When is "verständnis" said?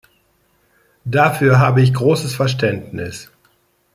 2.33-3.29